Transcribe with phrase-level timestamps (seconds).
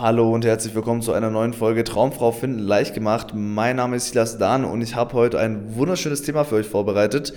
[0.00, 3.34] Hallo und herzlich willkommen zu einer neuen Folge Traumfrau finden leicht gemacht.
[3.34, 7.34] Mein Name ist Silas Dahn und ich habe heute ein wunderschönes Thema für euch vorbereitet.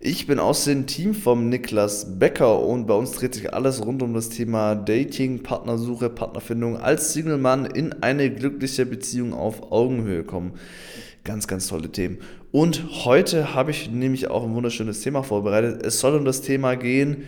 [0.00, 4.02] Ich bin aus dem Team vom Niklas Becker und bei uns dreht sich alles rund
[4.02, 10.54] um das Thema Dating, Partnersuche, Partnerfindung als Single-Mann in eine glückliche Beziehung auf Augenhöhe kommen.
[11.22, 12.18] Ganz, ganz tolle Themen.
[12.50, 15.86] Und heute habe ich nämlich auch ein wunderschönes Thema vorbereitet.
[15.86, 17.18] Es soll um das Thema gehen,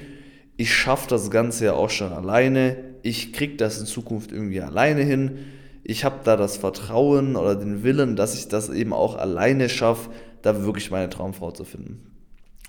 [0.56, 5.02] ich schaffe das Ganze ja auch schon alleine, ich kriege das in Zukunft irgendwie alleine
[5.02, 5.38] hin,
[5.84, 10.10] ich habe da das Vertrauen oder den Willen, dass ich das eben auch alleine schaffe,
[10.42, 12.00] da wirklich meine Traumfrau zu finden.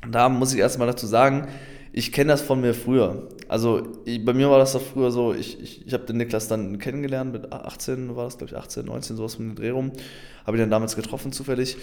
[0.03, 1.47] Und da muss ich erstmal dazu sagen,
[1.91, 3.29] ich kenne das von mir früher.
[3.47, 6.47] Also ich, bei mir war das doch früher so, ich, ich, ich habe den Niklas
[6.47, 9.91] dann kennengelernt, mit 18 war das, glaube ich, 18, 19, sowas mit dem Dreh rum.
[10.45, 11.77] Habe ich dann damals getroffen zufällig.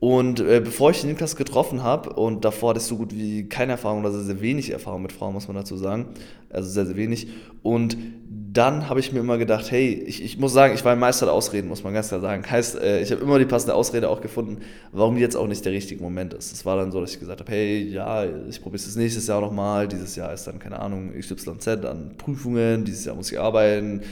[0.00, 3.48] Und äh, bevor ich den Niklas getroffen habe, und davor hatte ich so gut wie
[3.48, 6.06] keine Erfahrung oder sehr, sehr wenig Erfahrung mit Frauen, muss man dazu sagen.
[6.50, 7.28] Also sehr, sehr wenig.
[7.62, 7.96] Und
[8.54, 11.26] dann habe ich mir immer gedacht, hey, ich, ich muss sagen, ich war ein Meister
[11.26, 12.48] der Ausreden, muss man ganz klar sagen.
[12.48, 14.58] Heißt, äh, ich habe immer die passende Ausrede auch gefunden,
[14.92, 16.52] warum jetzt auch nicht der richtige Moment ist.
[16.52, 19.40] Es war dann so, dass ich gesagt habe, hey, ja, ich probiere es nächstes Jahr
[19.40, 19.88] nochmal.
[19.88, 24.02] Dieses Jahr ist dann, keine Ahnung, XYZ an Prüfungen, dieses Jahr muss ich arbeiten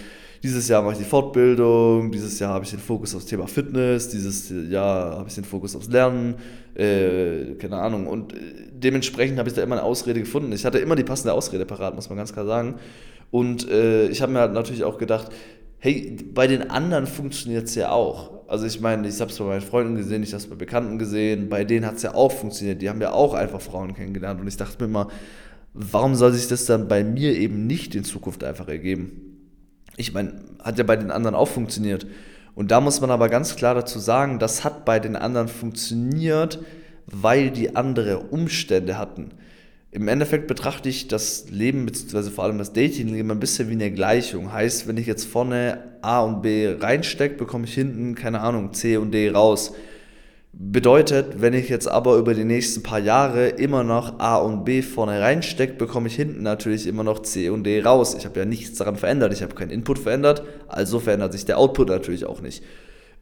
[0.43, 4.09] dieses Jahr mache ich die Fortbildung, dieses Jahr habe ich den Fokus aufs Thema Fitness,
[4.09, 6.35] dieses Jahr habe ich den Fokus aufs Lernen,
[6.75, 8.09] äh, keine Ahnung.
[8.09, 8.39] Und äh,
[8.73, 10.51] dementsprechend habe ich da immer eine Ausrede gefunden.
[10.53, 12.75] Ich hatte immer die passende Ausrede parat, muss man ganz klar sagen.
[13.33, 15.33] Und äh, ich habe mir halt natürlich auch gedacht,
[15.79, 18.47] hey, bei den anderen funktioniert es ja auch.
[18.47, 21.01] Also ich meine, ich habe es bei meinen Freunden gesehen, ich habe es bei Bekannten
[21.01, 22.81] gesehen, bei denen hat es ja auch funktioniert.
[22.81, 24.41] Die haben ja auch einfach Frauen kennengelernt.
[24.41, 25.09] Und ich dachte mir immer,
[25.75, 29.33] warum soll sich das dann bei mir eben nicht in Zukunft einfach ergeben?
[29.97, 32.07] ich meine, hat ja bei den anderen auch funktioniert.
[32.55, 36.61] Und da muss man aber ganz klar dazu sagen, das hat bei den anderen funktioniert,
[37.07, 39.31] weil die andere Umstände hatten.
[39.95, 43.91] Im Endeffekt betrachte ich das Leben, beziehungsweise vor allem das Datingleben, ein bisschen wie eine
[43.91, 44.51] Gleichung.
[44.51, 48.97] Heißt, wenn ich jetzt vorne A und B reinstecke, bekomme ich hinten, keine Ahnung, C
[48.97, 49.75] und D raus.
[50.55, 54.81] Bedeutet, wenn ich jetzt aber über die nächsten paar Jahre immer noch A und B
[54.81, 58.15] vorne reinstecke, bekomme ich hinten natürlich immer noch C und D raus.
[58.15, 61.59] Ich habe ja nichts daran verändert, ich habe keinen Input verändert, also verändert sich der
[61.59, 62.63] Output natürlich auch nicht.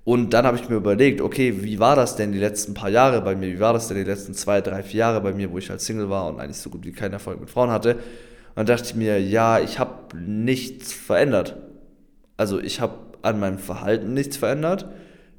[0.05, 3.21] Und dann habe ich mir überlegt, okay, wie war das denn die letzten paar Jahre
[3.21, 3.49] bei mir?
[3.49, 5.81] Wie war das denn die letzten zwei, drei, vier Jahre bei mir, wo ich halt
[5.81, 7.94] Single war und eigentlich so gut wie keinen Erfolg mit Frauen hatte?
[7.94, 11.56] Und dann dachte ich mir, ja, ich habe nichts verändert.
[12.37, 14.89] Also ich habe an meinem Verhalten nichts verändert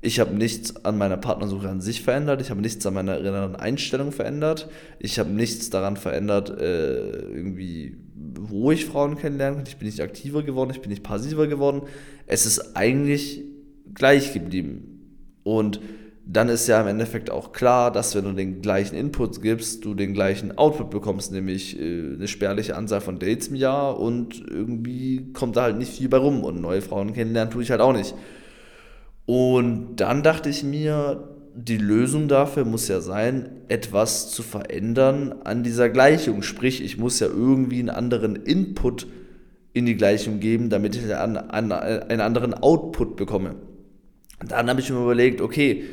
[0.04, 2.42] ich habe nichts an meiner Partnersuche an sich verändert.
[2.42, 4.68] Ich habe nichts an meiner inneren Einstellung verändert.
[4.98, 9.68] Ich habe nichts daran verändert, äh, irgendwie, wo ich Frauen kennenlernen kann.
[9.68, 11.84] Ich bin nicht aktiver geworden, ich bin nicht passiver geworden.
[12.26, 13.44] Es ist eigentlich
[13.94, 15.38] gleich geblieben.
[15.44, 15.82] Und
[16.26, 19.96] dann ist ja im Endeffekt auch klar, dass wenn du den gleichen Input gibst, du
[19.96, 25.34] den gleichen Output bekommst, nämlich äh, eine spärliche Anzahl von Dates im Jahr und irgendwie
[25.34, 27.94] kommt da halt nicht viel bei rum und neue Frauen kennenlernen tue ich halt auch
[27.94, 28.16] nicht.
[29.26, 35.64] Und dann dachte ich mir, die Lösung dafür muss ja sein, etwas zu verändern an
[35.64, 36.44] dieser Gleichung.
[36.44, 39.08] Sprich, ich muss ja irgendwie einen anderen Input
[39.74, 41.38] in die Gleichung geben, damit ich einen,
[41.72, 43.56] einen anderen Output bekomme.
[44.48, 45.84] Dann habe ich mir überlegt, okay,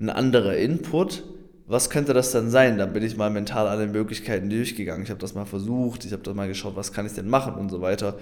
[0.00, 1.24] ein anderer Input,
[1.66, 2.78] was könnte das dann sein?
[2.78, 5.02] Dann bin ich mal mental alle Möglichkeiten durchgegangen.
[5.02, 7.54] Ich habe das mal versucht, ich habe da mal geschaut, was kann ich denn machen
[7.54, 8.16] und so weiter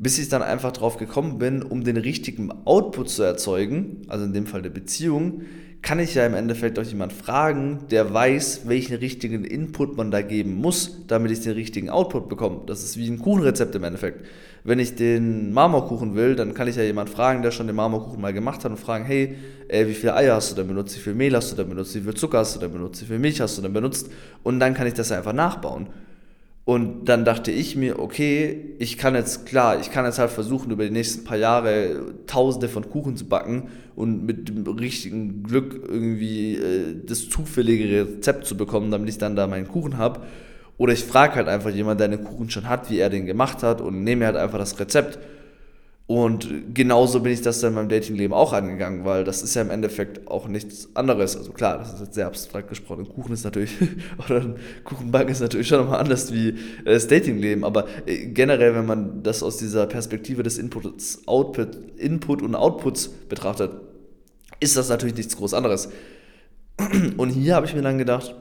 [0.00, 4.32] bis ich dann einfach drauf gekommen bin, um den richtigen Output zu erzeugen, also in
[4.32, 5.42] dem Fall der Beziehung,
[5.82, 10.20] kann ich ja im Endeffekt auch jemand fragen, der weiß, welchen richtigen Input man da
[10.20, 12.60] geben muss, damit ich den richtigen Output bekomme.
[12.66, 14.26] Das ist wie ein Kuchenrezept im Endeffekt.
[14.62, 18.20] Wenn ich den Marmorkuchen will, dann kann ich ja jemand fragen, der schon den Marmorkuchen
[18.20, 19.36] mal gemacht hat und fragen, hey,
[19.68, 21.94] äh, wie viele Eier hast du denn benutzt, wie viel Mehl hast du denn benutzt,
[21.94, 24.10] wie viel Zucker hast du denn benutzt, wie viel Milch hast du denn benutzt
[24.42, 25.86] und dann kann ich das einfach nachbauen.
[26.70, 30.70] Und dann dachte ich mir, okay, ich kann jetzt, klar, ich kann jetzt halt versuchen,
[30.70, 35.82] über die nächsten paar Jahre tausende von Kuchen zu backen und mit dem richtigen Glück
[35.88, 40.20] irgendwie äh, das zufällige Rezept zu bekommen, damit ich dann da meinen Kuchen habe.
[40.78, 43.64] Oder ich frage halt einfach jemanden, der einen Kuchen schon hat, wie er den gemacht
[43.64, 45.18] hat und nehme halt einfach das Rezept
[46.10, 49.70] und genauso bin ich das dann meinem Datingleben auch angegangen, weil das ist ja im
[49.70, 51.36] Endeffekt auch nichts anderes.
[51.36, 53.04] Also klar, das ist jetzt sehr abstrakt gesprochen.
[53.04, 53.70] Ein Kuchen ist natürlich,
[54.18, 57.62] oder ein Kuchenbacken ist natürlich schon nochmal anders wie das Datingleben.
[57.62, 63.06] Aber äh, generell, wenn man das aus dieser Perspektive des Inputs, Output, Input und Outputs
[63.28, 63.70] betrachtet,
[64.58, 65.90] ist das natürlich nichts groß anderes.
[67.18, 68.34] Und hier habe ich mir dann gedacht,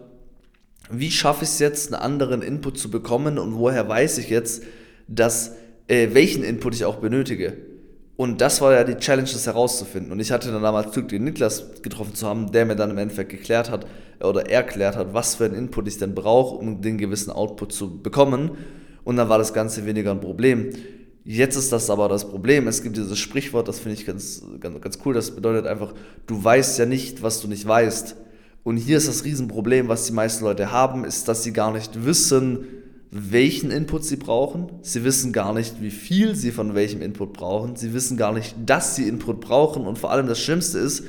[0.89, 4.63] wie schaffe ich es jetzt, einen anderen Input zu bekommen und woher weiß ich jetzt,
[5.07, 5.51] dass
[5.89, 7.57] äh, welchen Input ich auch benötige.
[8.15, 10.11] Und das war ja die Challenge, das herauszufinden.
[10.11, 12.97] Und ich hatte dann damals Glück, den Niklas getroffen zu haben, der mir dann im
[12.97, 13.87] Endeffekt geklärt hat
[14.21, 18.01] oder erklärt hat, was für einen Input ich denn brauche, um den gewissen Output zu
[18.01, 18.51] bekommen.
[19.03, 20.69] Und dann war das Ganze weniger ein Problem.
[21.23, 22.67] Jetzt ist das aber das Problem.
[22.67, 25.13] Es gibt dieses Sprichwort, das finde ich ganz, ganz, ganz cool.
[25.13, 25.93] Das bedeutet einfach,
[26.27, 28.15] du weißt ja nicht, was du nicht weißt.
[28.63, 32.05] Und hier ist das Riesenproblem, was die meisten Leute haben, ist, dass sie gar nicht
[32.05, 32.65] wissen,
[33.11, 34.71] welchen Input sie brauchen.
[34.81, 37.75] Sie wissen gar nicht, wie viel sie von welchem Input brauchen.
[37.75, 39.87] Sie wissen gar nicht, dass sie Input brauchen.
[39.87, 41.05] Und vor allem das Schlimmste ist,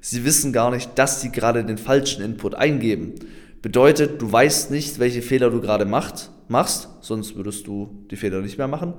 [0.00, 3.14] sie wissen gar nicht, dass sie gerade den falschen Input eingeben.
[3.62, 8.40] Bedeutet, du weißt nicht, welche Fehler du gerade macht, machst, sonst würdest du die Fehler
[8.40, 8.94] nicht mehr machen.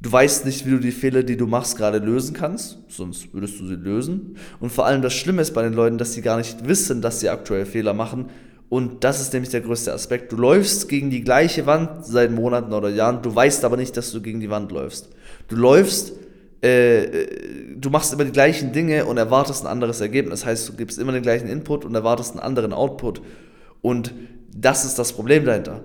[0.00, 3.60] Du weißt nicht, wie du die Fehler, die du machst, gerade lösen kannst, sonst würdest
[3.60, 4.36] du sie lösen.
[4.58, 7.20] Und vor allem das Schlimme ist bei den Leuten, dass sie gar nicht wissen, dass
[7.20, 8.26] sie aktuell Fehler machen.
[8.72, 10.32] Und das ist nämlich der größte Aspekt.
[10.32, 14.12] Du läufst gegen die gleiche Wand seit Monaten oder Jahren, du weißt aber nicht, dass
[14.12, 15.10] du gegen die Wand läufst.
[15.48, 16.14] Du läufst,
[16.62, 17.26] äh, äh
[17.76, 20.40] du machst immer die gleichen Dinge und erwartest ein anderes Ergebnis.
[20.40, 23.20] Das heißt, du gibst immer den gleichen Input und erwartest einen anderen Output.
[23.82, 24.14] Und
[24.56, 25.84] das ist das Problem dahinter.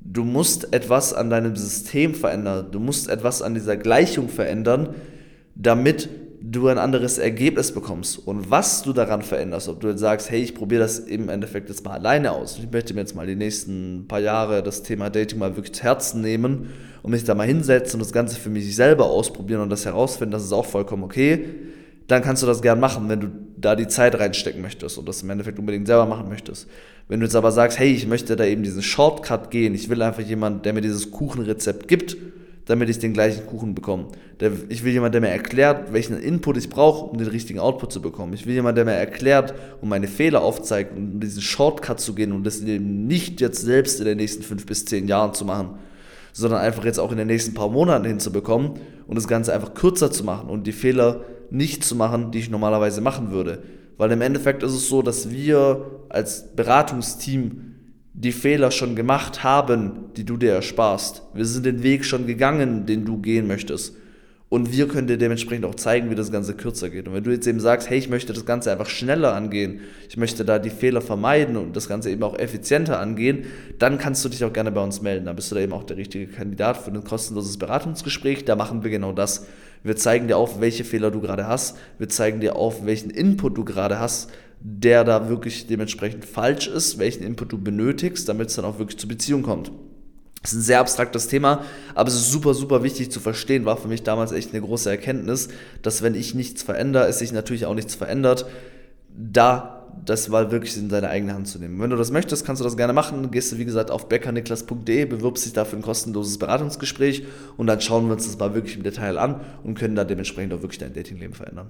[0.00, 2.68] Du musst etwas an deinem System verändern.
[2.70, 4.94] Du musst etwas an dieser Gleichung verändern,
[5.56, 6.08] damit
[6.40, 8.18] du ein anderes Ergebnis bekommst.
[8.26, 11.68] Und was du daran veränderst, ob du jetzt sagst, hey, ich probiere das im Endeffekt
[11.68, 12.58] jetzt mal alleine aus.
[12.58, 15.82] Ich möchte mir jetzt mal die nächsten paar Jahre das Thema Dating mal wirklich zu
[15.82, 16.70] Herzen nehmen
[17.02, 20.32] und mich da mal hinsetzen und das Ganze für mich selber ausprobieren und das herausfinden,
[20.32, 21.44] das ist auch vollkommen okay
[22.08, 25.22] dann kannst du das gern machen, wenn du da die Zeit reinstecken möchtest und das
[25.22, 26.66] im Endeffekt unbedingt selber machen möchtest.
[27.06, 30.00] Wenn du jetzt aber sagst, hey, ich möchte da eben diesen Shortcut gehen, ich will
[30.02, 32.16] einfach jemanden, der mir dieses Kuchenrezept gibt,
[32.68, 34.08] damit ich den gleichen Kuchen bekomme.
[34.68, 38.02] ich will jemanden, der mir erklärt, welchen Input ich brauche, um den richtigen Output zu
[38.02, 38.34] bekommen.
[38.34, 42.30] Ich will jemanden, der mir erklärt und meine Fehler aufzeigt, um diesen Shortcut zu gehen
[42.30, 45.78] und das eben nicht jetzt selbst in den nächsten fünf bis zehn Jahren zu machen,
[46.34, 48.72] sondern einfach jetzt auch in den nächsten paar Monaten hinzubekommen
[49.06, 52.50] und das Ganze einfach kürzer zu machen und die Fehler nicht zu machen, die ich
[52.50, 53.62] normalerweise machen würde.
[53.96, 57.76] Weil im Endeffekt ist es so, dass wir als Beratungsteam
[58.20, 61.22] die Fehler schon gemacht haben, die du dir ersparst.
[61.34, 63.94] Wir sind den Weg schon gegangen, den du gehen möchtest.
[64.48, 67.06] Und wir können dir dementsprechend auch zeigen, wie das Ganze kürzer geht.
[67.06, 70.16] Und wenn du jetzt eben sagst, hey, ich möchte das Ganze einfach schneller angehen, ich
[70.16, 73.44] möchte da die Fehler vermeiden und das Ganze eben auch effizienter angehen,
[73.78, 75.26] dann kannst du dich auch gerne bei uns melden.
[75.26, 78.46] Dann bist du da eben auch der richtige Kandidat für ein kostenloses Beratungsgespräch.
[78.46, 79.46] Da machen wir genau das.
[79.82, 81.76] Wir zeigen dir auf, welche Fehler du gerade hast.
[81.98, 84.30] Wir zeigen dir auf, welchen Input du gerade hast,
[84.60, 88.98] der da wirklich dementsprechend falsch ist, welchen Input du benötigst, damit es dann auch wirklich
[88.98, 89.70] zur Beziehung kommt.
[90.42, 91.64] Das ist ein sehr abstraktes Thema,
[91.94, 93.64] aber es ist super, super wichtig zu verstehen.
[93.64, 95.48] War für mich damals echt eine große Erkenntnis,
[95.82, 98.46] dass wenn ich nichts verändere, es sich natürlich auch nichts verändert.
[99.16, 99.77] Da
[100.08, 101.78] das mal wirklich in deine eigene Hand zu nehmen.
[101.80, 103.30] Wenn du das möchtest, kannst du das gerne machen.
[103.30, 107.24] Gehst du, wie gesagt, auf beckerniklas.de, bewirbst dich dafür ein kostenloses Beratungsgespräch
[107.56, 110.54] und dann schauen wir uns das mal wirklich im Detail an und können da dementsprechend
[110.54, 111.68] auch wirklich dein Datingleben verändern.